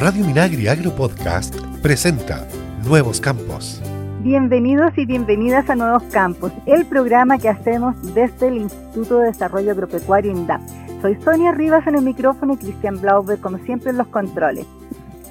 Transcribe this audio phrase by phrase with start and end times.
[0.00, 2.48] Radio Minagri Agro Podcast presenta
[2.86, 3.82] Nuevos Campos.
[4.22, 9.72] Bienvenidos y bienvenidas a Nuevos Campos, el programa que hacemos desde el Instituto de Desarrollo
[9.72, 10.62] Agropecuario INDAP.
[11.02, 14.64] Soy Sonia Rivas en el micrófono y Cristian Blauber, como siempre, en los controles.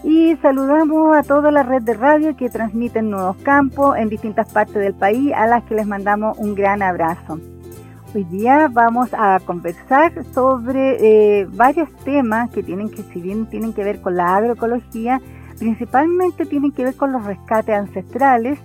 [0.04, 4.75] Y saludamos a toda la red de radio que transmiten Nuevos Campos en distintas partes
[4.75, 7.39] del país, a las que les mandamos un gran abrazo.
[8.16, 13.71] Hoy día vamos a conversar sobre eh, varios temas que tienen que, si bien tienen
[13.71, 15.21] que ver con la agroecología,
[15.60, 18.57] principalmente tienen que ver con los rescates ancestrales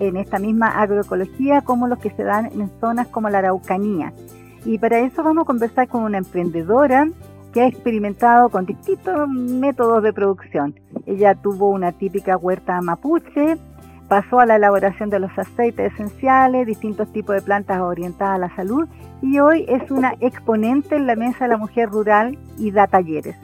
[0.00, 4.14] en esta misma agroecología, como los que se dan en zonas como la Araucanía.
[4.64, 7.06] Y para eso vamos a conversar con una emprendedora
[7.52, 10.74] que ha experimentado con distintos métodos de producción.
[11.04, 13.58] Ella tuvo una típica huerta mapuche,
[14.08, 18.54] Pasó a la elaboración de los aceites esenciales, distintos tipos de plantas orientadas a la
[18.54, 18.86] salud
[19.20, 23.36] y hoy es una exponente en la Mesa de la Mujer Rural y da talleres.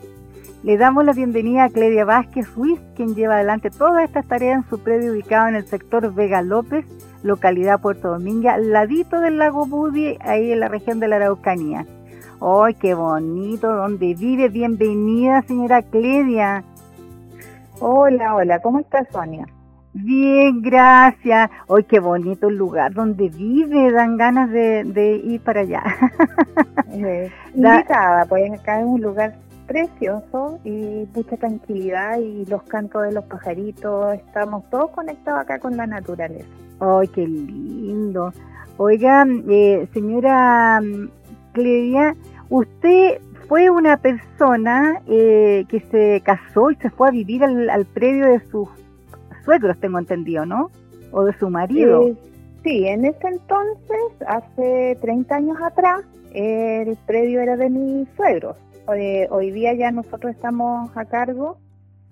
[0.63, 4.71] Le damos la bienvenida a Cledia Vázquez Ruiz, quien lleva adelante todas estas tareas en
[4.71, 6.87] su predio ubicado en el sector Vega López,
[7.25, 11.85] localidad Puerto Domingo, ladito del lago Budi, ahí en la región de la Araucanía.
[12.41, 13.75] ¡Ay, qué bonito!
[13.75, 14.49] ¿Dónde vive?
[14.49, 16.63] Bienvenida, señora Cledia.
[17.81, 19.47] Hola, hola, ¿cómo estás, Sonia?
[19.95, 21.51] Bien, gracias.
[21.67, 25.83] Hoy qué bonito el lugar donde vive, dan ganas de, ir para allá.
[26.93, 29.35] eh, invitada, pues acá es un lugar
[29.67, 35.77] precioso y mucha tranquilidad y los cantos de los pajaritos, estamos todos conectados acá con
[35.77, 36.47] la naturaleza.
[36.81, 38.33] Ay, qué lindo.
[38.79, 41.11] Oiga, eh, señora mm,
[41.53, 42.17] Cledia,
[42.49, 47.85] usted fue una persona eh, que se casó y se fue a vivir al, al
[47.85, 48.69] predio de sus
[49.45, 50.71] suegros, tengo entendido, ¿no?
[51.13, 52.09] O de su marido.
[52.09, 52.17] Eh,
[52.63, 58.57] sí, en ese entonces, hace 30 años atrás, el predio era de mis suegros.
[58.87, 61.59] Hoy, día ya nosotros estamos a cargo,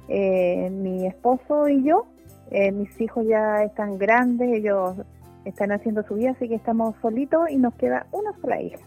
[0.09, 2.07] eh, mi esposo y yo.
[2.51, 4.97] Eh, mis hijos ya están grandes, ellos
[5.45, 8.79] están haciendo su vida, así que estamos solitos y nos queda una sola hija.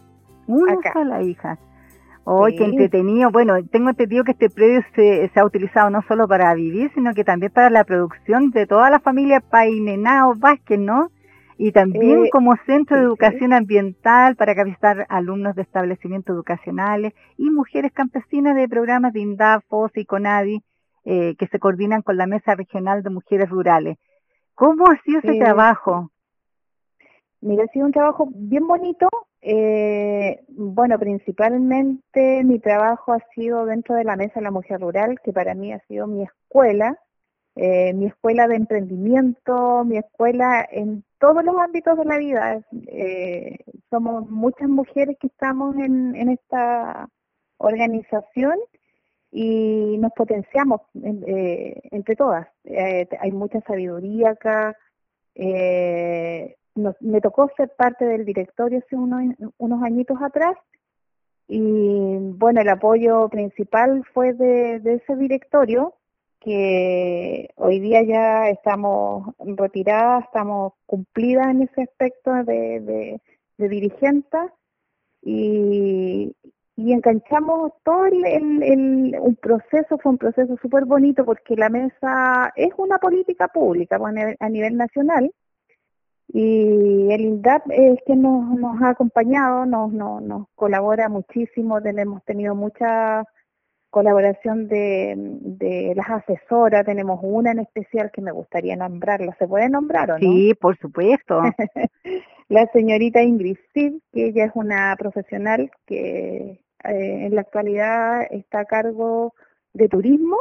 [0.46, 1.58] Una sola hija.
[2.26, 3.30] ¡Ay, qué entretenido!
[3.30, 7.12] Bueno, tengo entendido que este predio se, se, ha utilizado no solo para vivir, sino
[7.12, 11.10] que también para la producción de toda la familia Painenao Vázquez, ¿no?
[11.56, 17.50] Y también eh, como centro de educación ambiental para capacitar alumnos de establecimientos educacionales y
[17.50, 20.62] mujeres campesinas de programas de INDAF, FOSE y CONADI
[21.04, 23.98] eh, que se coordinan con la Mesa Regional de Mujeres Rurales.
[24.54, 26.10] ¿Cómo ha sido ese eh, trabajo?
[27.42, 29.08] Mira, ha sido un trabajo bien bonito,
[29.46, 35.20] eh, bueno, principalmente mi trabajo ha sido dentro de la Mesa de la Mujer Rural,
[35.22, 36.98] que para mí ha sido mi escuela,
[37.54, 42.62] eh, mi escuela de emprendimiento, mi escuela en todos los ámbitos de la vida.
[42.86, 43.58] Eh,
[43.90, 47.10] somos muchas mujeres que estamos en, esta
[47.58, 48.58] organización
[49.30, 52.48] y nos potenciamos entre todas.
[53.20, 54.74] hay mucha sabiduría acá.
[56.74, 60.56] Me tocó ser parte del directorio hace unos, unos añitos atrás
[61.46, 65.94] y bueno, el apoyo principal fue de, ese directorio
[66.40, 73.20] que hoy día ya estamos retiradas, estamos cumplidas en ese aspecto de,
[73.58, 74.80] de,
[75.22, 76.36] y,
[76.76, 82.72] y enganchamos todo el, un proceso, fue un proceso súper bonito porque la mesa es
[82.76, 83.98] una política pública
[84.40, 85.32] a nivel nacional
[86.28, 92.24] y el INDAP es que nos, nos ha acompañado, nos, nos, nos colabora muchísimo, tenemos
[92.24, 93.24] tenido mucha
[93.90, 99.68] colaboración de, de las asesoras, tenemos una en especial que me gustaría nombrarla, ¿se puede
[99.68, 100.18] nombrar o no?
[100.18, 101.42] Sí, por supuesto.
[102.48, 108.60] la señorita Ingrid Sid, que ella es una profesional que eh, en la actualidad está
[108.60, 109.34] a cargo
[109.72, 110.38] de turismo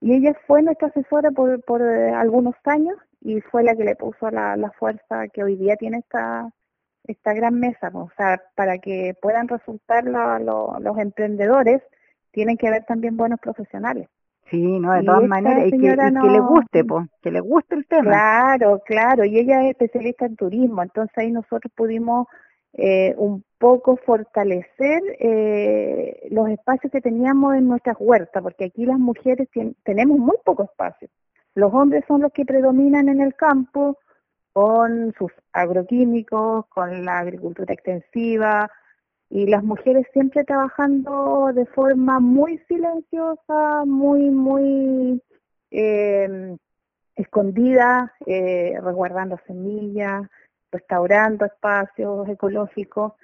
[0.00, 3.96] y ella fue nuestra asesora por, por eh, algunos años y fue la que le
[3.96, 6.50] puso la, la fuerza que hoy día tiene esta
[7.06, 11.82] esta gran mesa, o sea, para que puedan resultar los emprendedores,
[12.32, 14.08] tienen que haber también buenos profesionales.
[14.50, 18.10] Sí, no, de todas maneras, y que, le guste, pues, que le guste el tema.
[18.10, 22.28] Claro, claro, y ella es especialista en turismo, entonces ahí nosotros pudimos
[22.72, 28.98] eh, un poco fortalecer eh, los espacios que teníamos en nuestras huertas, porque aquí las
[28.98, 29.48] mujeres
[29.82, 31.08] tenemos muy poco espacio.
[31.56, 33.98] Los hombres son los que predominan en el campo
[34.52, 38.70] con sus agroquímicos, con la agricultura extensiva,
[39.30, 45.22] y las mujeres siempre trabajando de forma muy silenciosa, muy, muy
[45.70, 46.58] eh,
[47.14, 50.28] escondida, eh, resguardando semillas,
[50.70, 53.14] restaurando espacios ecológicos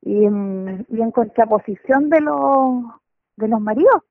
[0.00, 2.84] y y en contraposición de los,
[3.36, 4.02] de los maridos.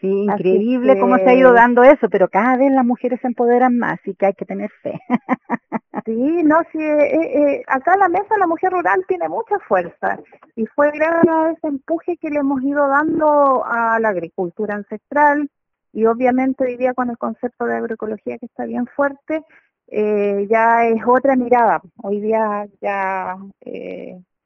[0.00, 3.76] Sí, increíble cómo se ha ido dando eso, pero cada vez las mujeres se empoderan
[3.76, 4.98] más y que hay que tener fe.
[6.06, 10.18] sí, no, sí, eh, eh, acá la mesa la mujer rural tiene mucha fuerza
[10.56, 15.50] y fue gracias a ese empuje que le hemos ido dando a la agricultura ancestral
[15.92, 19.42] y obviamente hoy día con el concepto de agroecología que está bien fuerte,
[19.88, 21.82] eh, ya es otra mirada.
[22.02, 23.36] Hoy día ya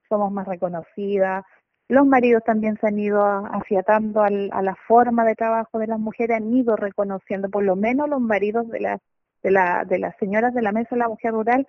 [0.08, 1.44] somos más reconocidas,
[1.88, 6.38] los maridos también se han ido afiatando a la forma de trabajo de las mujeres,
[6.38, 9.00] han ido reconociendo, por lo menos los maridos de las,
[9.42, 11.66] de, la, de las señoras de la mesa de la mujer rural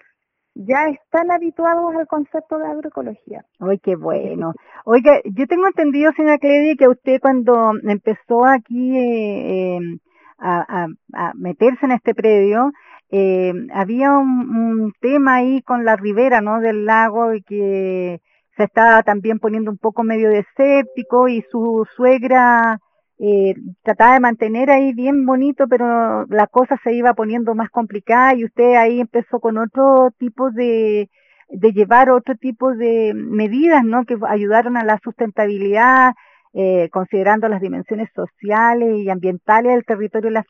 [0.55, 3.45] ya están habituados al concepto de agroecología.
[3.59, 4.53] ¡Ay, qué bueno!
[4.85, 9.99] Oiga, yo tengo entendido, señora Cledi, que usted cuando empezó aquí eh, em,
[10.39, 10.87] a,
[11.35, 12.71] meterse en este predio,
[13.09, 16.61] eh, había un, un, tema ahí con la ribera ¿no?
[16.61, 18.21] del lago y que
[18.57, 22.79] se estaba también poniendo un poco medio desértico y su suegra
[23.17, 28.35] eh, trataba de mantener ahí bien bonito, pero la cosa se iba poniendo más complicada
[28.35, 31.09] y usted ahí empezó con otro tipo de,
[31.49, 34.05] de llevar otro tipo de medidas, ¿no?
[34.05, 36.13] Que ayudaron a la sustentabilidad,
[36.53, 40.45] eh, considerando las dimensiones sociales y ambientales del territorio de las.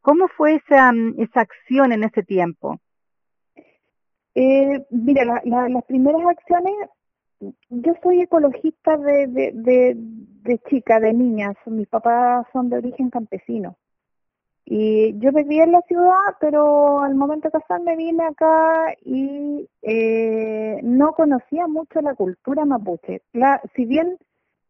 [0.00, 2.78] ¿Cómo fue esa, esa acción en ese tiempo?
[4.34, 6.72] Eh, mira, las primeras acciones
[7.40, 11.56] yo soy ecologista de, de, de, chica, de niñas.
[11.66, 13.76] Mis papás son de origen campesino.
[14.64, 20.80] Y yo vivía en la ciudad, pero al momento de casarme vine acá y eh,
[20.82, 23.22] no conocía mucho la cultura mapuche.
[23.74, 24.18] Si bien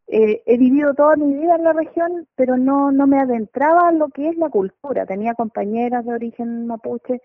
[0.07, 3.99] eh, he vivido toda mi vida en la región, pero no, no me adentraba en
[3.99, 5.05] lo que es la cultura.
[5.05, 7.21] Tenía compañeras de origen mapuche,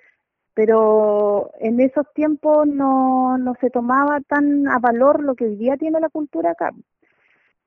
[0.54, 5.78] pero en esos tiempos no, no se tomaba tan a valor lo que hoy día
[5.78, 6.72] tiene la cultura acá.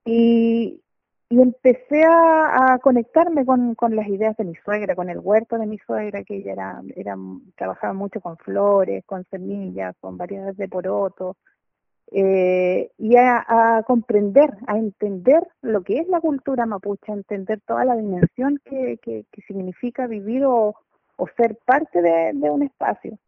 [0.04, 0.82] Y,
[1.28, 5.66] y empecé a, conectarme con, con, las ideas de mi suegra, con el huerto de
[5.66, 7.16] mi suegra, que ella era, era
[7.56, 11.36] trabajaba mucho con flores, con semillas, con variedades de poroto,
[12.12, 13.44] eh, y a,
[13.78, 18.60] a, comprender, a entender lo que es la cultura mapuche, a entender toda la dimensión
[18.64, 20.76] que, que, que significa vivir o,
[21.16, 23.18] o ser parte de, un espacio.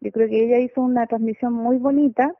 [0.00, 2.34] Yo creo que ella hizo una transmisión muy bonita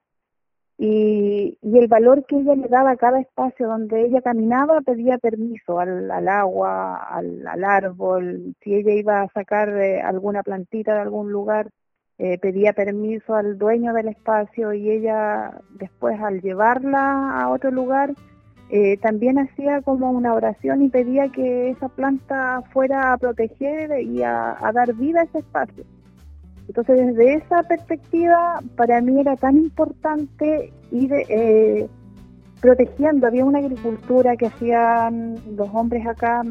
[0.77, 5.79] y, el valor que ella le daba a cada espacio donde ella caminaba pedía permiso
[5.79, 11.01] al, al agua, al, al, árbol, si ella iba a sacar eh, alguna plantita de
[11.01, 11.71] algún lugar,
[12.19, 18.15] eh, pedía permiso al dueño del espacio y ella después al llevarla a otro lugar
[18.71, 24.23] eh, también hacía como una oración y pedía que esa planta fuera a proteger y
[24.23, 25.85] a, dar vida a ese espacio.
[26.67, 31.87] Entonces, desde esa perspectiva, para mí era tan importante ir eh,
[32.61, 33.27] protegiendo.
[33.27, 36.43] Había una agricultura que hacían los hombres acá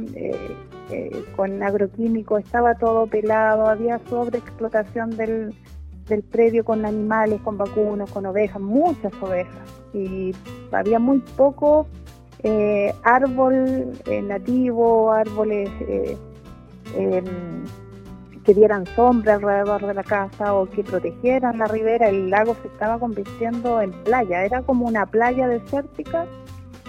[0.92, 5.54] eh, con agroquímicos, estaba todo pelado, había sobreexplotación del,
[6.08, 9.56] del predio con animales, con vacunos, con ovejas, muchas ovejas.
[9.94, 10.32] Y
[10.72, 11.88] había muy poco
[12.44, 16.18] eh, árbol eh, nativo, árboles eh,
[16.96, 17.24] em,
[18.44, 22.68] que dieran sombra alrededor de la casa o que protegieran la ribera, el lago se
[22.68, 26.26] estaba convirtiendo en playa, era como una playa desértica.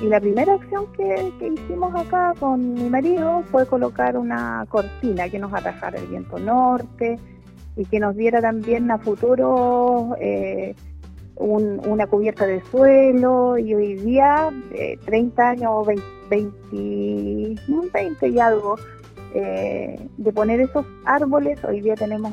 [0.02, 5.38] Y la primera acción que, hicimos acá con mi marido fue colocar una cortina que
[5.38, 7.16] nos atajara el viento norte
[7.76, 10.16] y que nos diera también a futuro
[11.36, 14.50] una cubierta de suelo y hoy día,
[15.04, 15.86] 30 eh, años,
[16.28, 17.60] 20,
[17.92, 18.76] 20, y algo,
[19.34, 22.32] eh, de poner esos árboles, hoy día tenemos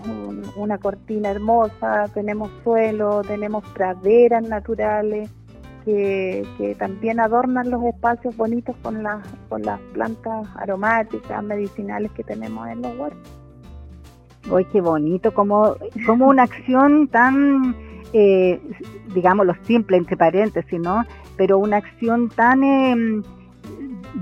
[0.56, 5.30] una cortina hermosa, tenemos suelo, tenemos praderas naturales
[5.84, 12.24] que, que, también adornan los espacios bonitos con las, con las plantas aromáticas, medicinales que
[12.24, 13.32] tenemos en los huertos.
[14.52, 15.34] ¡Uy, qué bonito!
[15.34, 17.76] Como, como una acción tan
[18.14, 18.60] eh,
[19.14, 21.04] digamos, lo simple, entre paréntesis, ¿no?
[21.38, 23.24] Pero una acción tan em,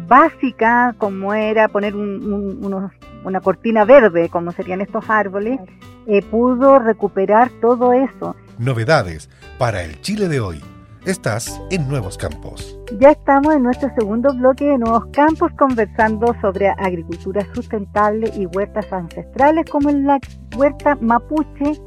[0.07, 5.59] básica como era poner una cortina verde, como serían estos árboles,
[6.07, 8.35] eh, pudo recuperar todo eso.
[8.57, 10.61] Novedades para el Chile de hoy.
[11.05, 12.77] Estás en Nuevos Campos.
[12.99, 18.91] Ya estamos en nuestro segundo bloque de Nuevos Campos conversando sobre agricultura sustentable y huertas
[18.91, 20.19] ancestrales como en la
[20.57, 21.79] huerta mapuche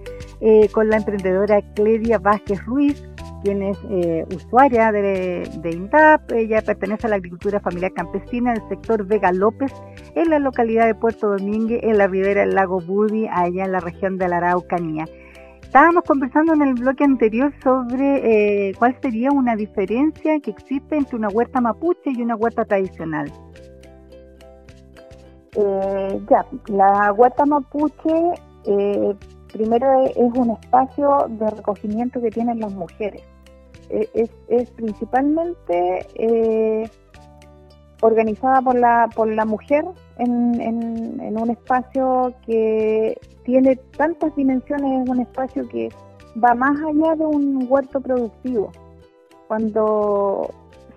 [0.44, 3.00] eh, con la emprendedora Cledia Vázquez Ruiz,
[3.44, 6.32] quien es eh, usuaria de, de, INDAP.
[6.32, 9.72] Ella pertenece a la agricultura familiar campesina del sector Vega López,
[10.16, 13.78] en la localidad de Puerto Domínguez, en la ribera del lago Budi, allá en la
[13.78, 15.04] región de la Araucanía.
[15.62, 21.16] Estábamos conversando en el bloque anterior sobre eh, cuál sería una diferencia que existe entre
[21.16, 23.32] una huerta mapuche y una huerta tradicional.
[25.54, 28.32] Ya, la huerta mapuche
[29.52, 33.22] primero es un espacio de recogimiento que tienen las mujeres.
[33.90, 36.06] Es, es principalmente
[38.02, 39.84] organizada por la, por la mujer
[40.18, 45.88] en, en, un espacio que tiene tantas dimensiones, es un espacio que
[46.42, 48.70] va más allá de un huerto productivo.
[49.48, 50.50] Cuando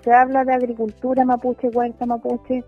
[0.03, 2.63] se habla de agricultura mapuche, huerta mapuche,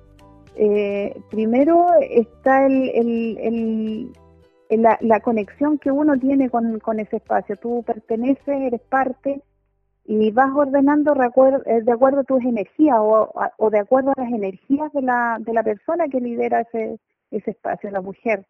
[0.56, 4.12] eh, primero está el,
[4.70, 7.56] la, conexión que uno tiene con, ese espacio.
[7.58, 9.42] Tú perteneces, eres parte
[10.06, 11.14] y vas ordenando
[11.66, 15.54] eh, de acuerdo a tus energías o, de acuerdo a las energías de la, de
[15.54, 17.00] la persona que lidera ese,
[17.32, 18.46] ese espacio, la mujer.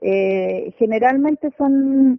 [0.00, 2.18] Eh, generalmente son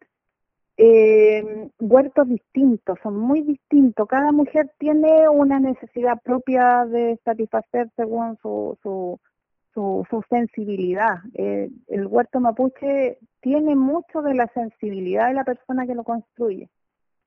[0.82, 4.08] eh, huertos distintos, son muy distintos.
[4.08, 9.20] Cada mujer tiene una necesidad propia de satisfacer según su, su,
[9.74, 11.20] su, sensibilidad.
[11.34, 16.70] Eh, el huerto mapuche tiene mucho de la sensibilidad de la persona que lo construye.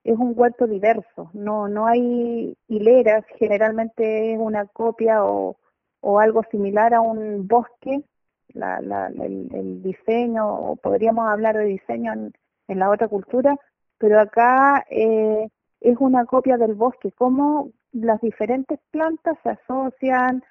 [0.03, 5.57] Es un huerto diverso, no, no hay hileras, generalmente es una copia o,
[6.01, 8.03] o algo similar a un bosque,
[8.49, 12.33] la, la, el, el, diseño, o podríamos hablar de diseño en,
[12.67, 13.55] en la otra cultura,
[13.97, 15.47] pero acá eh,
[15.79, 20.43] es una copia del bosque, cómo las diferentes plantas se asocian,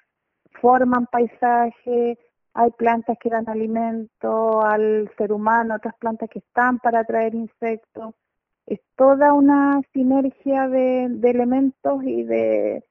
[0.61, 2.17] forman paisaje,
[2.53, 8.13] hay plantas que dan alimento al ser humano, otras plantas que están para atraer insectos,
[8.65, 12.83] es toda una sinergia de, elementos y de,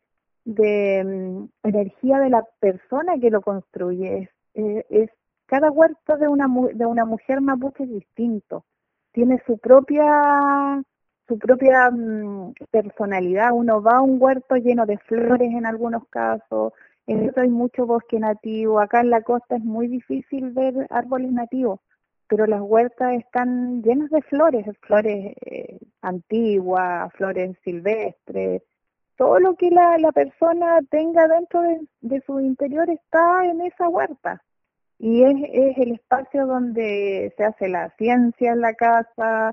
[0.45, 4.31] mm, energía de la persona que lo construye.
[4.55, 5.11] Es, es,
[5.47, 8.65] cada huerto de una, de una mujer mapuche es distinto
[9.13, 10.83] tiene su propia
[11.29, 13.53] su propia mm, personalidad.
[13.53, 16.73] Uno va a un huerto lleno de flores en algunos casos,
[17.07, 18.81] en otro hay mucho bosque nativo.
[18.81, 21.81] Acá en la costa es muy difícil ver árboles nativos,
[22.29, 28.63] pero las huertas están llenas de flores, flores eh, antiguas, flores silvestres.
[29.17, 34.43] Todo lo que la, persona tenga dentro de, de su interior está en esa huerta
[34.99, 39.53] y es, es el espacio donde se hace la ciencia en la casa,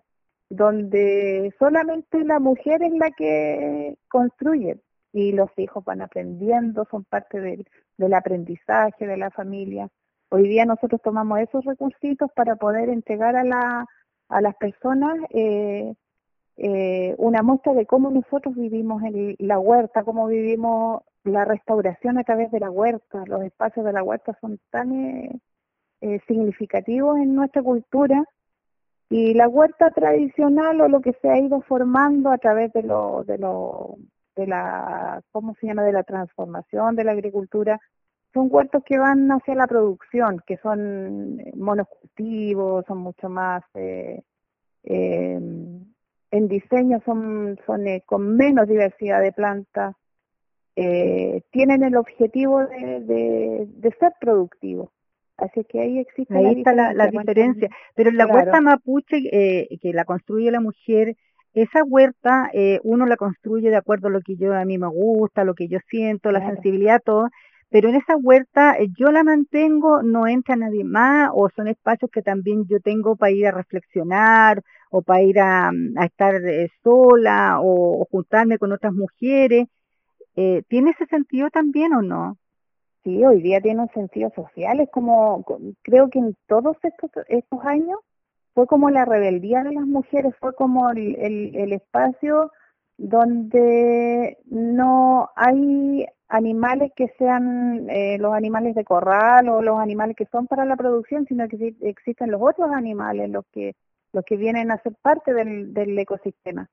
[0.49, 4.79] donde solamente la mujer es la que construye
[5.11, 9.89] y los hijos van aprendiendo, son parte del, del aprendizaje de la familia.
[10.29, 13.85] Hoy día nosotros tomamos esos recursos para poder entregar a, la,
[14.29, 15.95] a las personas eh,
[16.57, 22.23] eh, una muestra de cómo nosotros vivimos en la huerta, cómo vivimos la restauración a
[22.23, 24.91] través de la huerta, los espacios de la huerta son tan
[26.01, 28.23] eh, significativos en nuestra cultura
[29.09, 33.23] y la huerta tradicional o lo que se ha ido formando a través de lo
[33.23, 33.97] de lo
[34.39, 37.79] de la cómo se llama de la transformación de la agricultura
[38.33, 44.21] son huertos que van hacia la producción que son monocultivos son mucho más eh,
[44.83, 49.95] en diseño son son con menos diversidad de plantas
[50.81, 54.89] eh, tienen el objetivo de, de, ser productivos.
[55.35, 57.69] Así que ahí existe ahí está la, diferencia.
[57.95, 61.17] Pero la huerta mapuche eh, que la construye la mujer,
[61.53, 64.87] esa huerta eh, uno la construye de acuerdo a lo que yo a mí me
[64.87, 67.29] gusta, lo que yo siento, la sensibilidad, todo.
[67.69, 72.21] Pero en esa huerta yo la mantengo, no entra nadie más, o son espacios que
[72.23, 76.41] también yo tengo para ir a reflexionar, o para ir a, a estar
[76.83, 79.67] sola, o juntarme con otras mujeres
[80.41, 82.37] eh, ¿Tiene ese sentido también o no?
[83.03, 85.43] Sí, hoy día tiene un sentido social, es como,
[85.81, 87.99] creo que en todos estos, estos años
[88.59, 92.51] fue como la rebeldía de las mujeres, fue como el, espacio
[92.97, 100.25] donde no hay animales que sean eh, los animales de corral o los animales que
[100.25, 103.77] son para la producción, sino que existen los otros animales, los que
[104.11, 106.67] los que vienen a ser parte del, ecosistema.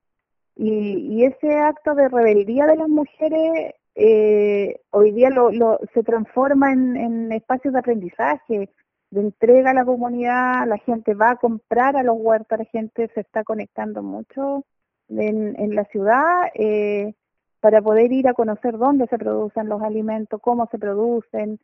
[0.57, 7.31] Y, ese acto de rebeldía de las mujeres eh, hoy día lo, se transforma en,
[7.31, 8.71] espacios de aprendizaje,
[9.17, 13.11] de entrega a la comunidad, la gente va a comprar a los huertos, la gente
[13.15, 14.65] se está conectando mucho
[15.09, 17.15] en, la ciudad eh,
[17.61, 21.59] para poder ir a conocer dónde se producen los alimentos, cómo se producen.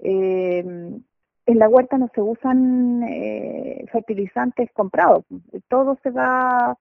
[0.00, 0.58] Eh,
[1.46, 3.02] en la huerta no se usan
[3.92, 5.24] fertilizantes comprados,
[5.68, 6.76] todo se va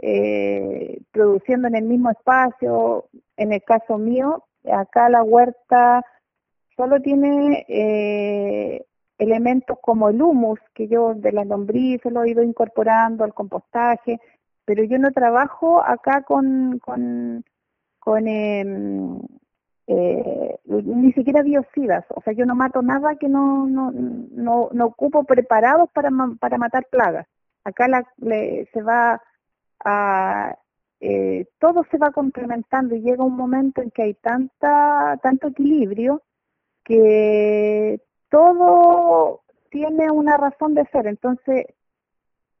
[0.00, 3.08] eh, produciendo en el mismo espacio.
[3.36, 6.04] En el caso mío, acá la huerta
[6.76, 8.84] solo tiene eh,
[9.18, 14.20] elementos como el humus, que yo de las lombrices lo he ido incorporando al compostaje,
[14.64, 17.42] pero yo no trabajo acá con, con,
[18.28, 19.20] em,
[19.86, 24.86] eh, ni siquiera biocidas, o sea, yo no mato nada que no, no, no, no
[24.86, 27.26] ocupo preparados para, para matar plagas.
[27.64, 28.06] Acá la,
[28.72, 29.20] se va
[29.84, 30.56] a,
[31.00, 36.22] eh, todo se va complementando y llega un momento en que hay tanta, tanto equilibrio
[36.84, 41.06] que todo tiene una razón de ser.
[41.06, 41.66] Entonces,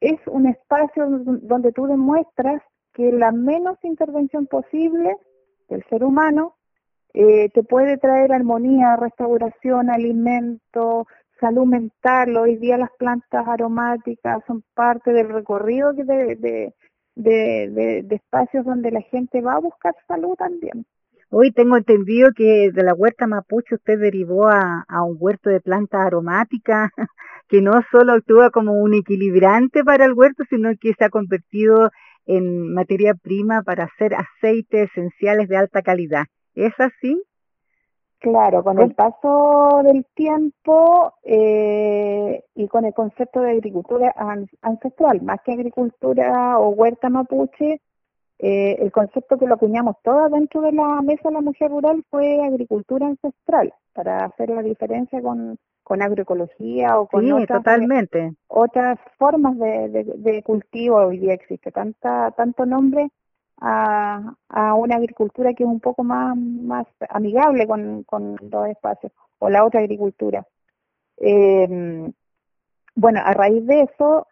[0.00, 5.16] es un espacio donde tú demuestras que la menos intervención posible
[5.68, 6.56] del ser humano
[7.14, 11.06] eh, te puede traer armonía, restauración, alimento,
[11.40, 12.36] salud mental.
[12.36, 16.74] Hoy día las plantas aromáticas son parte del recorrido de, de,
[17.14, 20.86] de, de, espacios donde la gente va a buscar salud también.
[21.30, 25.60] Hoy tengo entendido que de la huerta mapuche usted derivó a, a un huerto de
[25.60, 26.90] plantas aromáticas
[27.48, 31.90] que no solo actúa como un equilibrante para el huerto, sino que se ha convertido
[32.26, 36.24] en materia prima para hacer aceites esenciales de alta calidad.
[36.54, 37.22] ¿Es así?
[38.20, 44.12] Claro, con el paso del tiempo eh, y con el concepto de agricultura
[44.60, 47.80] ancestral, más que agricultura o huerta mapuche,
[48.38, 52.04] eh, el concepto que lo acuñamos todas dentro de la mesa de la mujer rural
[52.08, 58.34] fue agricultura ancestral, para hacer la diferencia con, con agroecología o con otras, totalmente.
[58.46, 60.96] otras formas de, de, de, cultivo.
[60.98, 63.10] Hoy día existe tanta tanto nombre
[63.60, 69.12] a, a una agricultura que es un poco más, más amigable con, con los espacios,
[69.40, 70.46] o la otra agricultura.
[71.16, 72.12] Eh,
[72.94, 74.26] bueno, a raíz de eso,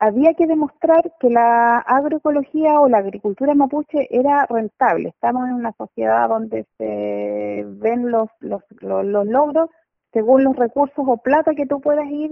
[0.00, 5.10] había que demostrar que la agroecología o la agricultura mapuche era rentable.
[5.10, 9.68] Estamos en una sociedad donde se ven los, los, los, logros
[10.12, 12.30] según los recursos o plata que tú puedas ir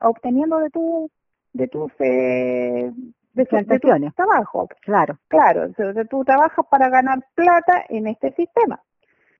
[0.00, 1.10] obteniendo de tu
[1.52, 2.92] de tus eh,
[3.34, 4.68] de, tu trabajo.
[4.82, 5.18] Claro.
[5.26, 8.80] Claro, entonces tú trabajas para ganar plata en este sistema,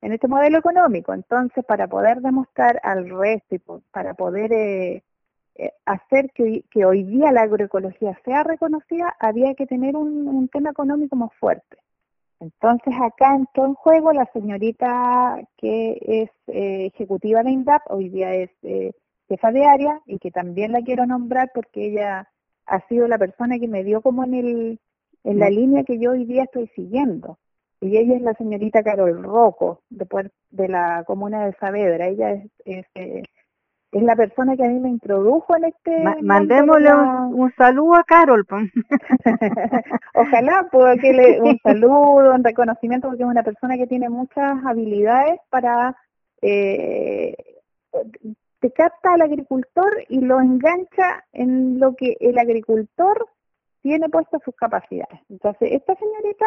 [0.01, 1.15] en este modelo económico.
[1.15, 3.61] Entonces, para poder demostrar al resto y
[3.93, 5.03] para poder eh, eh,
[5.87, 11.17] hacer que, que, hoy día la agroecología sea reconocida, había que tener un, tema económico
[11.17, 11.77] más fuerte.
[12.41, 18.35] Entonces acá entró en juego la señorita que es eh, ejecutiva de INDAP, hoy día
[18.35, 18.51] es
[19.29, 22.29] jefa de área y que también la quiero nombrar porque ella
[22.67, 24.81] ha sido la persona que me dio como en el
[25.25, 27.39] en la línea que yo hoy día estoy siguiendo.
[27.81, 32.09] Y ella es la señorita Carol Rocco, de, de la comuna de Saavedra.
[32.09, 33.23] Ella es, es, eh,
[33.93, 36.05] es, la persona que a mí me introdujo en este...
[36.23, 38.47] mandémosle un, saludo a Carol.
[40.15, 44.65] Ojalá pueda que le un saludo, un reconocimiento, porque es una persona que tiene muchas
[44.65, 45.97] habilidades para
[46.43, 47.35] eh,
[48.61, 53.27] te capta al agricultor y lo engancha en lo que el agricultor
[53.83, 55.21] tiene puestas sus capacidades.
[55.29, 56.47] Entonces, esta señorita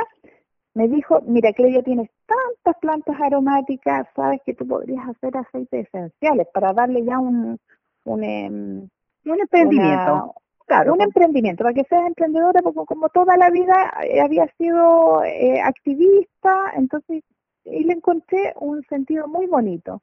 [0.73, 6.47] me dijo, mira, Clevia, tienes tantas plantas aromáticas, sabes que tú podrías hacer aceites esenciales
[6.53, 7.59] para darle ya un...
[8.03, 8.89] Un, em,
[9.25, 10.33] un emprendimiento.
[10.65, 15.23] claro, un emprendimiento, para que seas emprendedora, porque como toda la vida eh, había sido
[15.23, 17.23] eh, activista, entonces,
[17.63, 20.01] y le encontré un sentido muy bonito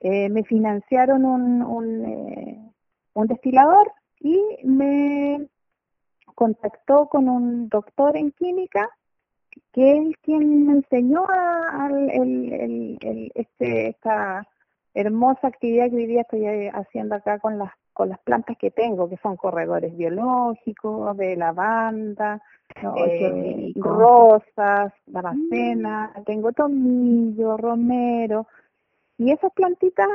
[0.00, 2.72] eh, me financiaron un, un, eh,
[3.14, 5.48] un destilador y me
[6.34, 8.90] contactó con un doctor en química
[9.72, 12.52] que es quien me enseñó a, el,
[13.00, 14.46] el, este, esta
[14.94, 19.08] hermosa actividad que hoy día estoy haciendo acá con las con las plantas que tengo,
[19.08, 22.42] que son corredores biológicos, de lavanda,
[22.98, 26.24] eh, rosas, damascena, mm.
[26.24, 28.46] tengo tomillo, romero,
[29.16, 30.06] y esas plantitas,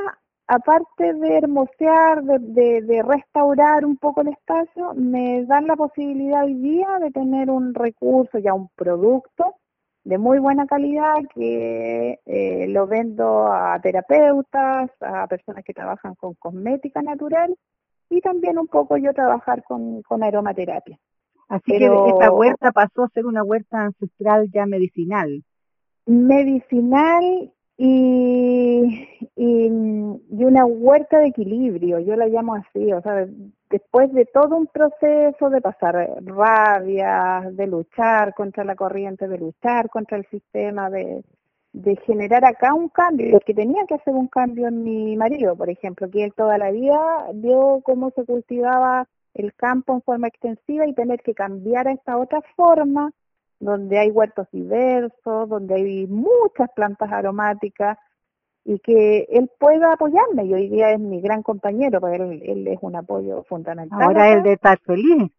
[0.52, 6.54] aparte de hermosear, de, de, restaurar un poco el espacio, me dan la posibilidad hoy
[6.54, 9.56] día de tener un recurso, ya un producto
[10.04, 16.34] de muy buena calidad que eh, lo vendo a terapeutas, a personas que trabajan con
[16.34, 17.56] cosmética natural
[18.10, 20.98] y también un poco yo trabajar con, con aromaterapia.
[21.48, 25.42] Así que esta huerta pasó a ser una huerta ancestral ya medicinal.
[26.04, 27.52] Medicinal
[27.84, 29.68] y, y,
[30.44, 33.26] una huerta de equilibrio, yo la llamo así, o sea,
[33.70, 39.90] después de todo un proceso de pasar rabia, de luchar contra la corriente, de luchar
[39.90, 41.24] contra el sistema, de,
[41.72, 45.68] de generar acá un cambio, que tenía que hacer un cambio en mi marido, por
[45.68, 47.00] ejemplo, que él toda la vida
[47.34, 52.16] vio cómo se cultivaba el campo en forma extensiva y tener que cambiar a esta
[52.16, 53.10] otra forma
[53.62, 57.96] donde hay huertos diversos, donde hay muchas plantas aromáticas
[58.64, 60.44] y que él pueda apoyarme.
[60.44, 64.02] Y hoy día es mi gran compañero, porque él, es un apoyo fundamental.
[64.02, 65.30] Ahora él de estar feliz.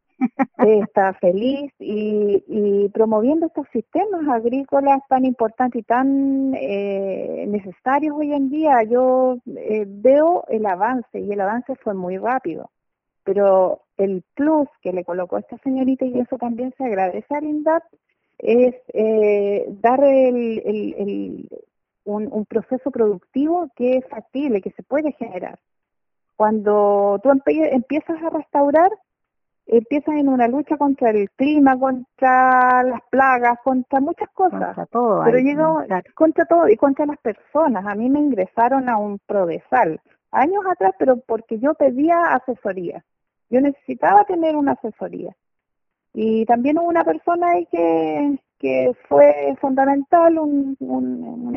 [0.57, 8.49] está feliz y, promoviendo estos sistemas agrícolas tan importantes y tan eh, necesarios hoy en
[8.49, 8.83] día.
[8.83, 12.71] Yo eh, veo el avance y el avance fue muy rápido,
[13.25, 17.83] pero el plus que le colocó esta señorita y eso también se agradece a INDAP
[18.43, 21.47] es eh, dar el,
[22.03, 25.57] un, un proceso productivo que es factible, que se puede generar.
[26.35, 28.91] Cuando tú empiezas a restaurar,
[29.65, 34.59] empiezan en una lucha contra el clima, contra las plagas, contra muchas cosas.
[34.59, 35.23] Contra todo.
[35.23, 37.85] Pero llega contra todo y contra las personas.
[37.85, 40.01] A mí me ingresaron a un prodesal
[40.31, 43.05] años atrás, pero porque yo pedía asesoría.
[43.49, 45.33] Yo necesitaba tener una asesoría.
[46.13, 51.53] Y también hubo una persona ahí que, que fue fundamental, un, un,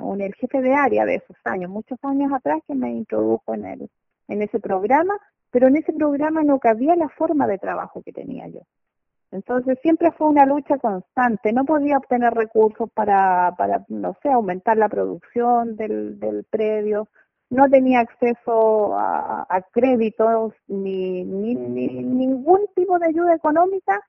[0.00, 3.66] un, el jefe de área de esos años, muchos años atrás, que me introdujo en,
[3.66, 3.90] el,
[4.28, 5.14] en ese programa
[5.50, 8.60] pero en ese programa no cabía la forma de trabajo que tenía yo.
[9.30, 14.78] Entonces siempre fue una lucha constante, no podía obtener recursos para, para no sé, aumentar
[14.78, 17.08] la producción del, del predio,
[17.50, 24.00] no tenía acceso a, créditos ni, ni, ningún tipo de ayuda económica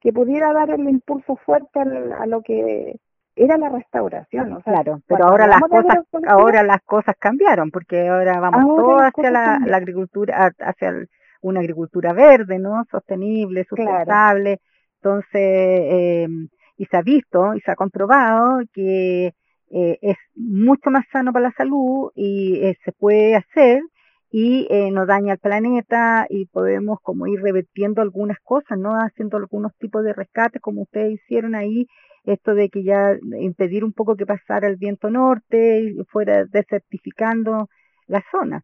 [0.00, 2.98] que pudiera dar el impulso fuerte a lo que
[3.36, 4.60] era la restauración.
[4.62, 9.54] claro, pero ahora las cosas ahora las cosas cambiaron porque ahora vamos todos hacia la,
[9.76, 10.94] agricultura, hacia
[11.42, 12.84] una agricultura verde, ¿no?
[12.90, 14.60] Sostenible, sustentable.
[14.96, 16.28] Entonces, eh,
[16.76, 19.32] y se ha visto y se ha comprobado que
[19.70, 23.82] eh, es mucho más sano para la salud y eh, se puede hacer
[24.30, 28.94] y eh, no daña al planeta y podemos como ir revertiendo algunas cosas, ¿no?
[28.94, 31.86] Haciendo algunos tipos de rescates como ustedes hicieron ahí
[32.24, 37.68] esto de que ya impedir un poco que pasara el viento norte y fuera desertificando
[38.06, 38.62] la zona.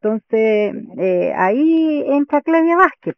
[0.00, 3.16] Entonces, eh, ahí entra Claudia Vázquez.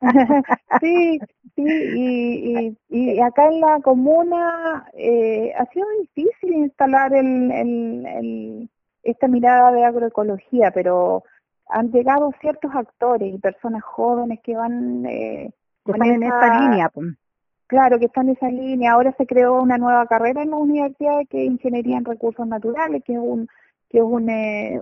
[0.80, 1.18] sí,
[1.56, 8.70] sí, y, y, acá en la comuna eh, ha sido difícil instalar el, el,
[9.02, 11.24] esta mirada de agroecología, pero
[11.66, 15.06] han llegado ciertos actores y personas jóvenes que van...
[15.06, 15.50] Eh,
[15.86, 16.88] en esta línea.
[16.90, 17.14] Pues.
[17.66, 18.92] Claro, que está en esa línea.
[18.92, 23.02] Ahora se creó una nueva carrera en la universidad que es Ingeniería en Recursos Naturales,
[23.04, 23.48] que es un
[23.90, 24.80] que es un, eh,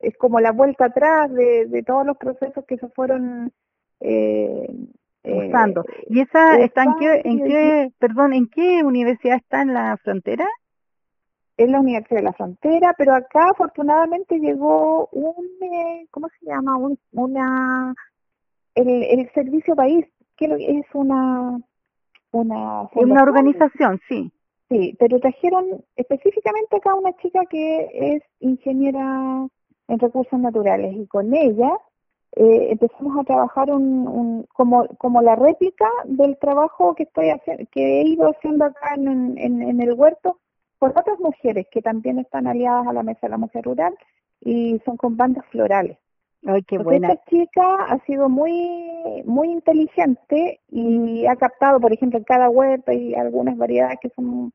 [0.00, 3.52] es como la vuelta atrás de, de todos los procesos que se fueron
[4.00, 4.66] eh,
[5.24, 5.84] eh usando.
[6.08, 10.46] ¿Y esa está en qué, en qué, perdón, en qué universidad está en la frontera?
[11.56, 16.76] En la Universidad de la Frontera, pero acá afortunadamente llegó un, eh, ¿cómo se llama?
[16.76, 17.94] Un, una,
[18.74, 21.60] el, el Servicio País, que es una
[22.32, 24.32] una Una organización, sí.
[24.70, 29.48] Sí, pero trajeron específicamente acá una chica que es ingeniera
[29.88, 31.72] en recursos naturales y con ella
[32.36, 38.00] eh, empezamos a trabajar un, como, como la réplica del trabajo que estoy haciendo, que
[38.00, 40.38] he ido haciendo acá en, en, el huerto
[40.78, 43.98] por otras mujeres que también están aliadas a la Mesa de la Mujer Rural
[44.40, 45.98] y son con bandas florales.
[46.46, 47.08] Ay, qué buena.
[47.08, 48.80] Esta chica ha sido muy
[49.24, 54.52] muy inteligente y ha captado, por ejemplo, en cada huerto hay algunas variedades que son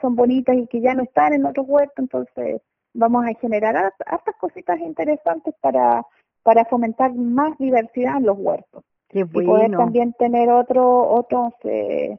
[0.00, 2.60] son bonitas y que ya no están en otros huertos, entonces
[2.94, 6.04] vamos a generar hartas cositas interesantes para
[6.42, 8.82] para fomentar más diversidad en los huertos.
[9.08, 9.42] Qué bueno.
[9.42, 12.18] Y poder también tener otro, otros eh,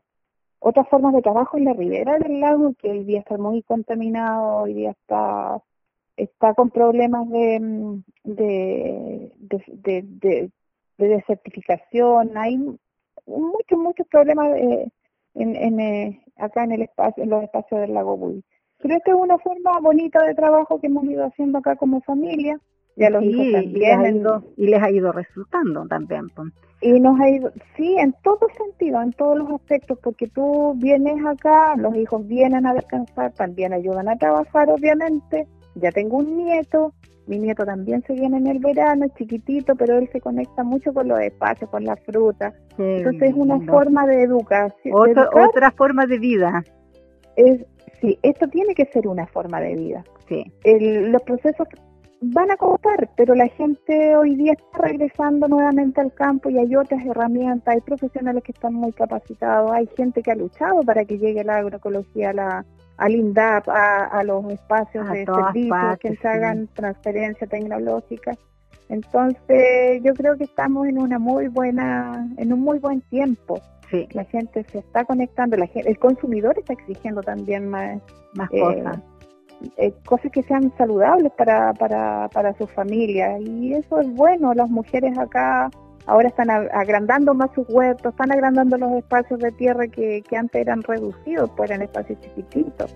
[0.60, 4.58] otras formas de trabajo en la ribera del lago que hoy día está muy contaminado,
[4.64, 5.62] hoy día está
[6.16, 10.52] está con problemas de, mm, de, de, de,
[10.98, 12.58] desertificación, hay
[13.26, 14.92] muchos, muchos problemas eh,
[15.36, 18.44] en, en, eh, acá en el espacio, en los espacios del lago Buy.
[18.82, 22.60] Pero esta es una forma bonita de trabajo que hemos ido haciendo acá como familia.
[22.96, 23.76] Ya los hijos también.
[23.76, 26.28] Y les, ha ido, y les ha ido resultando también.
[26.82, 31.26] Y nos ha ido, sí, en todo sentido, en todos los aspectos, porque tú vienes
[31.26, 36.94] acá, los hijos vienen a descansar, también ayudan a trabajar, obviamente, ya tengo un nieto,
[37.28, 40.94] mi nieto también se viene en el verano, es chiquitito, pero él se conecta mucho
[40.94, 42.54] con los espacios, con la fruta.
[42.80, 44.96] Entonces es una forma de educación.
[44.96, 46.64] otra forma de vida.
[47.36, 47.66] Es,
[48.02, 50.04] sí, esto tiene que ser una forma de vida.
[50.28, 50.46] Sí.
[50.64, 51.68] los procesos
[52.22, 56.76] van a costar, pero la gente hoy día está regresando nuevamente al campo y hay
[56.76, 61.18] otras herramientas, hay profesionales que están muy capacitados, hay gente que ha luchado para que
[61.18, 62.66] llegue la agroecología a la,
[62.98, 68.34] al INDAP, a, los espacios de servicio, que se hagan transferencia tecnológica.
[68.90, 73.62] Entonces, yo creo que estamos en una muy buena, en un muy buen tiempo.
[73.92, 74.08] Sí.
[74.12, 78.02] La gente se está conectando, la el consumidor está exigiendo también más,
[78.36, 78.98] más cosas.
[78.98, 84.54] Eh, eh, cosas que sean saludables para, para, para su familia y eso es bueno,
[84.54, 85.70] las mujeres acá
[86.06, 90.62] ahora están agrandando más sus huertos, están agrandando los espacios de tierra que, que antes
[90.62, 92.96] eran reducidos, pues eran espacios chiquititos.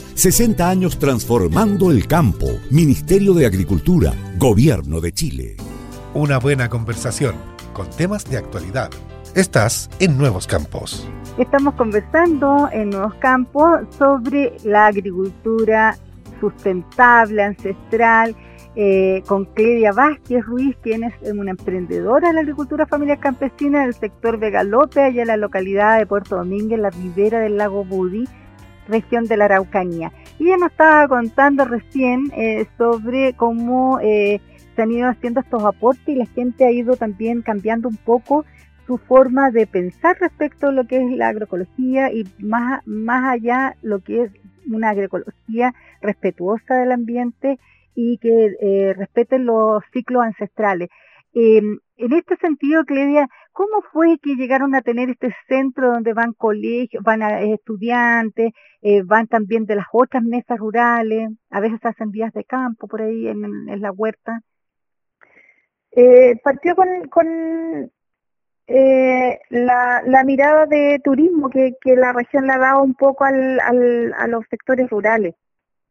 [0.21, 2.45] 60 años transformando el campo.
[2.69, 5.55] Ministerio de Agricultura, Gobierno de Chile.
[6.13, 7.33] Una buena conversación
[7.73, 8.91] con temas de actualidad.
[9.33, 11.09] Estás en Nuevos Campos.
[11.39, 15.97] Estamos conversando en Nuevos Campos sobre la agricultura
[16.39, 18.35] sustentable, ancestral,
[18.75, 23.95] eh, con Cledia Vázquez Ruiz, quien es una emprendedora de la agricultura familiar campesina del
[23.95, 28.27] sector Vegalope, allá en la localidad de Puerto Domingo, en la ribera del lago Budi
[28.91, 30.11] región de la Araucanía.
[30.37, 34.39] Y ella nos estaba contando recién eh, sobre cómo eh,
[34.75, 38.45] se han ido haciendo estos aportes y la gente ha ido también cambiando un poco
[38.85, 43.75] su forma de pensar respecto a lo que es la agroecología y más, más allá
[43.81, 44.31] lo que es
[44.69, 47.59] una agroecología respetuosa del ambiente
[47.95, 50.89] y que eh, respeten los ciclos ancestrales.
[51.33, 56.33] Em, en este sentido, Cledia, ¿cómo fue que llegaron a tener este centro donde van
[56.33, 62.11] colegios, van eh, estudiantes, eh, van también de las otras mesas rurales, a veces hacen
[62.11, 64.41] días de campo por ahí en, la huerta?
[65.91, 66.89] Eh, partió con,
[69.49, 73.31] la, mirada de turismo que, la región le ha dado un poco a
[74.27, 75.35] los sectores rurales.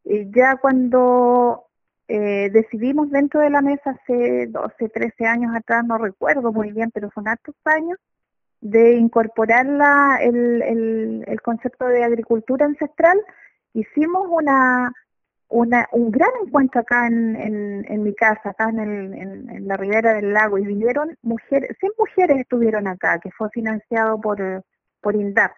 [0.04, 1.69] ya cuando
[2.12, 6.90] eh, decidimos dentro de la mesa hace 12, 13 años atrás, no recuerdo muy bien,
[6.92, 7.98] pero son hartos años,
[8.60, 13.16] de incorporar la, el, concepto de agricultura ancestral.
[13.74, 14.92] Hicimos una,
[15.50, 20.66] un gran encuentro acá en, en, mi casa, acá en, la ribera del lago, y
[20.66, 24.64] vinieron mujeres, 100 mujeres estuvieron acá, que fue financiado por,
[25.00, 25.52] por INDAP,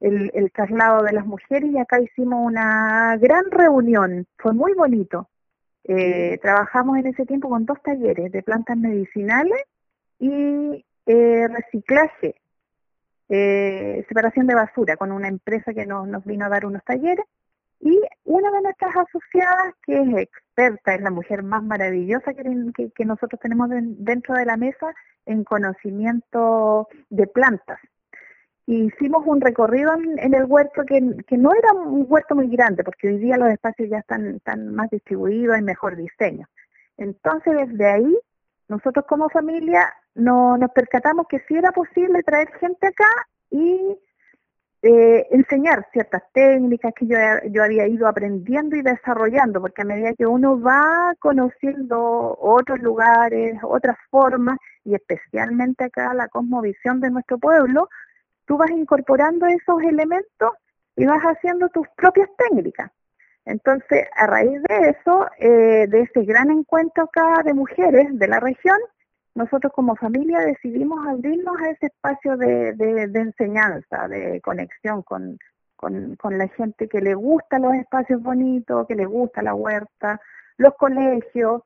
[0.00, 5.28] el, el traslado de las mujeres, y acá hicimos una gran reunión, fue muy bonito.
[5.84, 9.64] Eh, trabajamos en ese tiempo con dos talleres de plantas medicinales
[10.18, 12.36] y eh, reciclaje,
[13.28, 17.26] eh, separación de basura, con una empresa que nos, vino a dar unos talleres.
[17.80, 23.04] Y una de nuestras asociadas, que es experta, es la mujer más maravillosa que, que
[23.04, 24.94] nosotros tenemos dentro de la mesa
[25.26, 27.80] en conocimiento de plantas
[28.66, 33.18] hicimos un recorrido en, el huerto que, no era un huerto muy grande, porque hoy
[33.18, 36.46] día los espacios ya están, más distribuidos, hay mejor diseño.
[36.96, 38.18] Entonces, desde ahí,
[38.68, 43.08] nosotros como familia no, nos percatamos que sí era posible traer gente acá
[43.50, 43.98] y
[44.82, 47.16] eh, enseñar ciertas técnicas que yo,
[47.50, 53.58] yo había ido aprendiendo y desarrollando, porque a medida que uno va conociendo otros lugares,
[53.62, 57.88] otras formas, y especialmente acá la cosmovisión de nuestro pueblo,
[58.46, 60.52] tú vas incorporando esos elementos
[60.96, 62.90] y vas haciendo tus propias técnicas.
[63.44, 68.38] Entonces, a raíz de eso, eh, de ese gran encuentro acá de mujeres de la
[68.38, 68.78] región,
[69.34, 75.38] nosotros como familia decidimos abrirnos a ese espacio de, de, enseñanza, de conexión con,
[75.76, 80.20] con, la gente que le gusta los espacios bonitos, que le gusta la huerta,
[80.58, 81.62] los colegios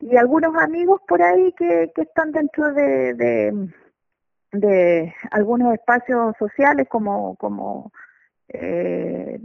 [0.00, 3.68] y algunos amigos por ahí que, que están dentro de, de
[5.30, 7.92] algunos espacios sociales como, como
[8.48, 9.40] eh,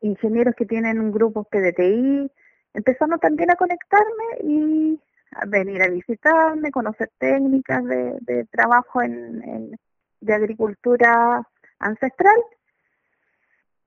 [0.00, 2.30] ingenieros que tienen grupos PDTI,
[2.74, 5.00] empezando también a conectarme y
[5.32, 9.76] a venir a visitarme, conocer técnicas de, de trabajo en,
[10.20, 11.42] de agricultura
[11.78, 12.36] ancestral.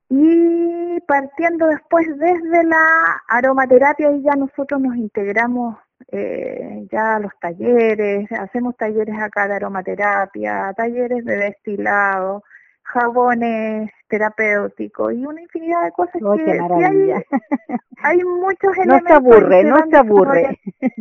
[0.10, 5.78] Y partiendo después desde la aromaterapia y ya nosotros nos integramos
[6.12, 12.44] eh, ya los talleres, hacemos talleres acá de aromaterapia, talleres de destilado,
[12.84, 17.12] jabones terapéuticos y una infinidad de cosas oh, que, hay,
[18.04, 19.04] hay, muchos elementos.
[19.04, 20.60] No se aburre, no se aburre.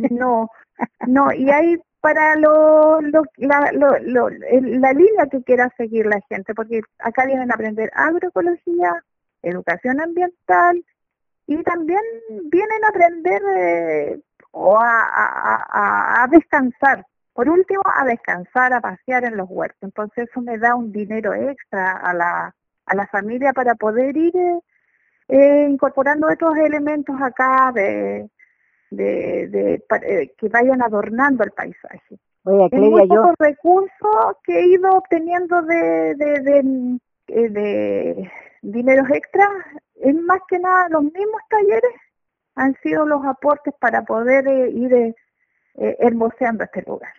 [0.09, 0.49] No,
[1.07, 6.55] no, y hay para lo, lo, la, lo, la línea que quiera seguir la gente,
[6.55, 9.03] porque acá vienen a aprender agroecología,
[9.43, 10.83] educación ambiental
[11.45, 12.01] y también
[12.45, 14.19] vienen a aprender eh,
[14.51, 17.05] o a, a, descansar.
[17.33, 19.81] Por último, a descansar, a pasear en los huertos.
[19.81, 24.33] Entonces eso me da un dinero extra a la, a la familia para poder ir
[25.27, 28.29] eh, incorporando estos elementos acá de,
[28.89, 32.19] de, de, eh, que vayan adornando el paisaje.
[32.43, 33.33] Oye, Clelia, yo...
[33.39, 39.49] recursos que he ido obteniendo de, de, de, eh, dineros extras,
[39.95, 41.91] es más que nada los mismos talleres
[42.55, 45.15] han sido los aportes para poder eh, ir eh,
[45.75, 47.13] hermoseando este lugar.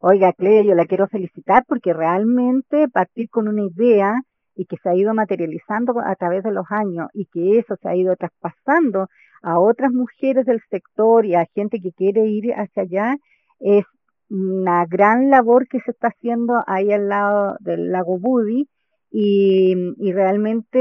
[0.00, 4.20] Oiga, Clelia, yo la quiero felicitar porque realmente partir con una idea
[4.54, 7.88] y que se ha ido materializando a través de los años y que eso se
[7.88, 9.08] ha ido traspasando
[9.42, 13.16] a otras mujeres del sector y a gente que quiere ir hacia allá,
[13.60, 13.84] es
[14.28, 18.68] una gran labor que se está haciendo ahí al lado del lago Budi
[19.18, 20.78] y, y realmente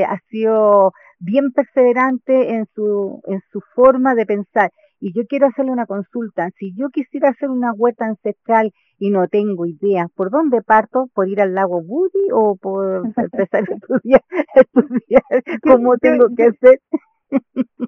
[0.00, 4.70] eh, ha sido bien perseverante en su, en su forma de pensar.
[5.00, 6.50] Y yo quiero hacerle una consulta.
[6.56, 11.08] Si yo quisiera hacer una huerta ancestral y no tengo idea, ¿por dónde parto?
[11.12, 14.22] ¿Por ir al lago Budi o por empezar a estudiar,
[14.54, 15.22] estudiar
[15.64, 16.80] cómo tengo que hacer?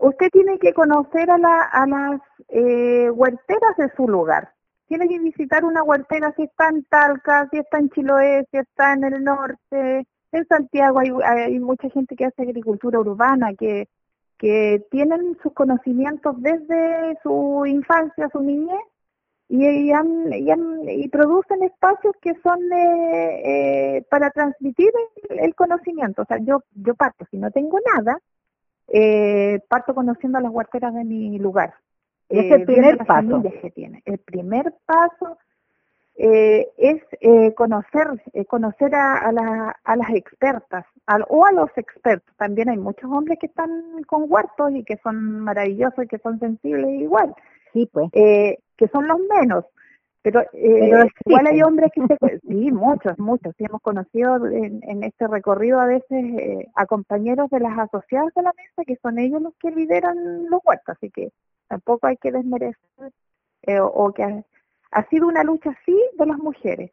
[0.01, 4.49] Usted tiene que conocer a, la, a las eh, huerteras de su lugar
[4.91, 8.95] tiene que visitar una huertera si está en Talca, si está en Chiloé, si está
[8.95, 10.05] en el norte.
[10.33, 13.87] En Santiago hay, mucha gente que hace agricultura urbana, que,
[14.91, 18.81] tienen sus conocimientos desde su infancia, su niñez,
[19.49, 23.43] y, producen espacios que son eh,
[23.99, 24.91] eh, para transmitir
[25.29, 26.23] el, conocimiento.
[26.23, 26.65] O sea, yo,
[26.97, 28.19] parto, si no tengo nada,
[28.89, 31.75] eh, parto conociendo las huerteras de mi lugar.
[32.31, 33.43] Es el primer paso.
[33.61, 34.03] Que tiene.
[34.05, 35.39] El primer paso
[36.15, 40.85] eh, es eh, conocer eh, conocer a, a, a las expertas
[41.29, 42.35] o a los expertos.
[42.37, 43.71] También hay muchos hombres que están
[44.07, 47.35] con huertos y que son maravillosos y que son sensibles igual.
[47.73, 48.11] Sí, pues.
[48.13, 49.65] que son los menos.
[50.23, 52.17] Pero, igual hay hombres que se...
[52.47, 53.55] Sí, muchos, muchos.
[53.57, 58.43] Sí, hemos conocido en, en este recorrido a veces a compañeros de las asociadas de
[58.43, 60.97] la mesa que son ellos los que lideran los huertos.
[60.97, 61.33] Así que
[61.71, 62.75] tampoco hay que desmerecer
[63.63, 64.25] eh, o, que
[64.91, 66.91] ha, sido una lucha sí de las mujeres,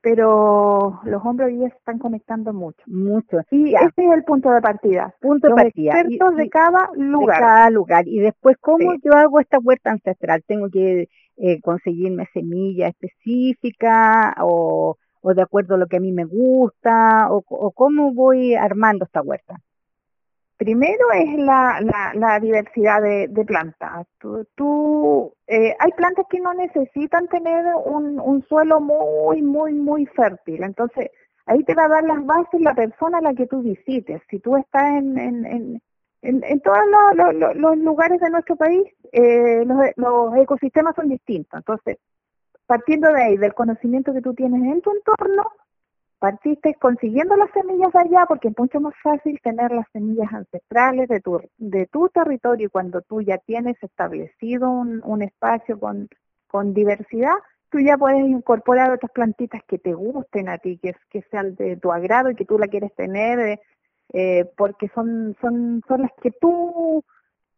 [0.00, 2.82] pero los hombres hoy están conectando mucho.
[2.86, 3.38] Mucho.
[3.50, 5.12] Y ese es el punto de partida.
[5.20, 6.00] Punto de partida.
[6.00, 7.38] Expertos de cada lugar.
[7.38, 8.06] De cada lugar.
[8.06, 10.44] Y después, ¿cómo yo hago esta huerta ancestral?
[10.46, 16.12] ¿Tengo que eh, conseguirme semilla específica o, o de acuerdo a lo que a mí
[16.12, 17.32] me gusta?
[17.32, 19.56] ¿O, o cómo voy armando esta huerta?
[20.56, 21.80] Primero es la,
[22.14, 24.06] la, diversidad de, plantas.
[24.18, 30.62] Tú, eh, hay plantas que no necesitan tener un, un suelo muy, muy, muy fértil.
[30.62, 31.10] Entonces,
[31.46, 34.22] ahí te va a dar las bases la persona a la que tú visites.
[34.30, 35.82] Si tú estás en, en, en,
[36.44, 36.78] en, todos
[37.56, 41.58] los, lugares de nuestro país, eh, los, los ecosistemas son distintos.
[41.58, 41.98] Entonces,
[42.66, 45.44] partiendo de ahí, del conocimiento que tú tienes en tu entorno,
[46.24, 51.20] partiste consiguiendo las semillas allá porque es mucho más fácil tener las semillas ancestrales de
[51.20, 56.08] tu, de tu territorio y cuando tú ya tienes establecido un, un espacio con,
[56.46, 57.34] con diversidad,
[57.68, 61.76] tú ya puedes incorporar otras plantitas que te gusten a ti, que, que sean de
[61.76, 63.60] tu agrado y que tú la quieres tener, eh,
[64.14, 67.04] eh, porque son, son, son las que tú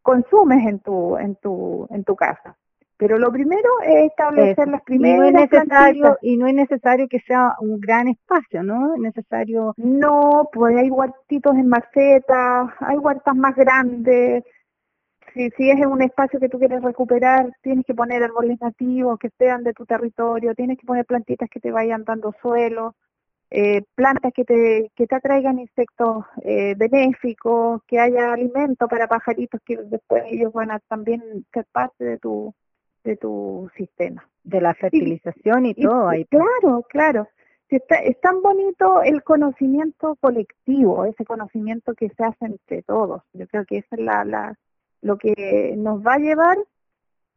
[0.03, 2.57] consumes en tu, en tu, en tu casa.
[2.99, 7.09] Pero lo primero es establecer las primeras y no es necesario Y no es necesario
[7.09, 8.95] que sea un gran espacio, ¿no?
[8.95, 9.75] Es necesario...
[9.77, 14.45] No, pues hay huertitos en maceta, hay huertas más grandes.
[15.35, 19.29] Si, si es un espacio que tú quieres recuperar, tienes que poner árboles nativos que
[19.37, 22.95] sean de tu territorio, tienes que poner plantitas que te vayan dando suelo,
[23.51, 29.61] eh, plantas que te, que te atraigan insectos eh, benéficos, que haya alimento para pajaritos
[29.67, 32.55] que después ellos van a también ser parte de tu
[33.07, 34.29] de tu sistema.
[34.45, 36.09] De la fertilización y, todo.
[36.09, 36.25] ahí.
[36.27, 37.29] Claro, claro.
[37.69, 43.23] Está, es tan bonito el conocimiento colectivo, ese conocimiento que se hace entre todos.
[43.33, 44.59] Yo creo que eso es la, la,
[45.03, 46.59] lo que nos va a llevar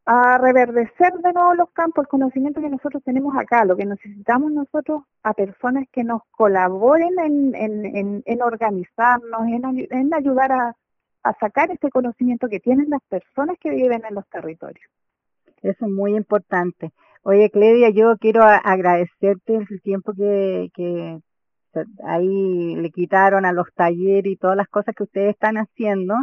[0.06, 4.52] a reverdecer de nuevo los campos, el conocimiento que nosotros tenemos acá, lo que necesitamos
[4.52, 10.76] nosotros a personas que nos colaboren en, en, en, organizarnos, en, en ayudar a,
[11.24, 14.90] a sacar ese conocimiento que tienen las personas que viven en los territorios.
[15.62, 16.92] Eso es muy importante.
[17.24, 21.20] Oye, Cledia, yo quiero agradecerte el tiempo que, que
[22.04, 26.16] ahí le quitaron a los talleres y todas las cosas que ustedes están haciendo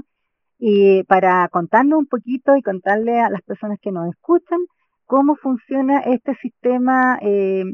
[0.58, 4.58] y para contarnos un poquito y contarle a las personas que nos escuchan
[5.04, 7.64] cómo funciona este sistema eh,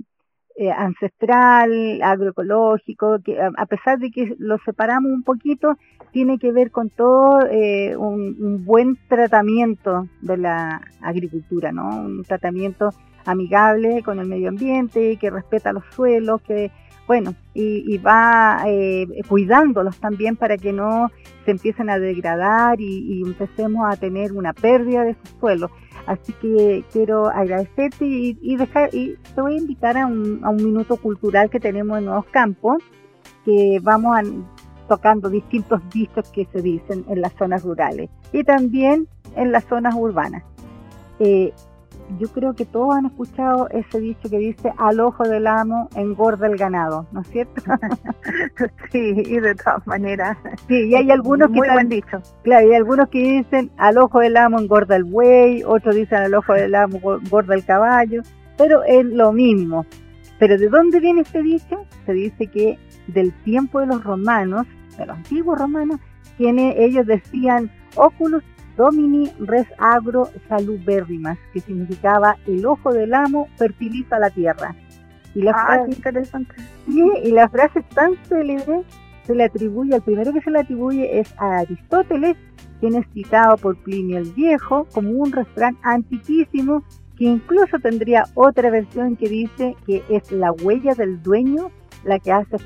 [0.56, 5.76] eh, ancestral, agroecológico, que a, pesar de que lo separamos un poquito,
[6.10, 11.88] tiene que ver con todo eh, un, buen tratamiento de la agricultura, ¿no?
[11.96, 12.90] Un tratamiento
[13.24, 16.70] amigable con el medio ambiente, que respeta los suelos, que
[17.06, 21.10] bueno, y, va eh, cuidándolos también para que no
[21.44, 25.70] se empiecen a degradar y, empecemos a tener una pérdida de su suelo.
[26.06, 31.50] Así que quiero agradecerte y, dejar y te voy a invitar a un, minuto cultural
[31.50, 32.82] que tenemos en Nuevos Campos,
[33.44, 34.16] que vamos
[34.88, 39.94] tocando distintos dichos que se dicen en las zonas rurales y también en las zonas
[39.94, 40.44] urbanas.
[41.18, 41.52] Eh,
[42.18, 46.46] yo creo que todos han escuchado ese dicho que dice al ojo del amo engorda
[46.46, 47.62] el ganado, ¿no es cierto?
[48.92, 50.36] sí, y de todas maneras.
[50.68, 52.20] Sí, y hay algunos que buen dicho.
[52.42, 56.18] Claro, y hay algunos que dicen al ojo del amo engorda el buey, otros dicen
[56.18, 58.22] al ojo del amo engorda el caballo,
[58.56, 59.86] pero es lo mismo.
[60.38, 61.86] Pero ¿de dónde viene este dicho?
[62.04, 64.66] Se dice que del tiempo de los romanos,
[64.98, 66.00] de los antiguos romanos,
[66.36, 68.42] quienes ellos decían oculus
[68.76, 74.74] domini res agro saluberrimas, que significaba el ojo del amo fertiliza la tierra.
[75.34, 76.54] Y la, ah, frase, interesante.
[76.86, 78.84] y la frase tan célebre
[79.24, 82.36] se le atribuye, el primero que se le atribuye es a Aristóteles,
[82.80, 86.82] quien es citado por Plinio el Viejo como un refrán antiquísimo
[87.16, 91.70] que incluso tendría otra versión que dice que es la huella del dueño
[92.04, 92.58] la que hace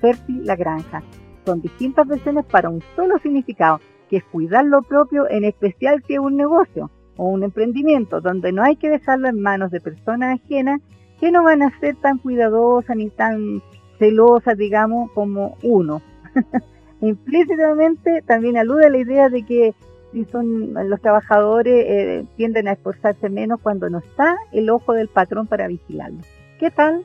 [0.00, 1.02] fértil la granja.
[1.46, 3.80] Son distintas versiones para un solo significado,
[4.10, 8.52] que es cuidar lo propio, en especial si es un negocio o un emprendimiento, donde
[8.52, 10.80] no hay que dejarlo en manos de personas ajenas
[11.20, 13.62] que no van a ser tan cuidadosas ni tan
[13.98, 16.02] celosas, digamos, como uno.
[17.00, 19.74] Implícitamente también alude a la idea de que
[20.12, 25.08] si son los trabajadores eh, tienden a esforzarse menos cuando no está el ojo del
[25.08, 26.18] patrón para vigilarlo.
[26.58, 27.04] ¿Qué tal?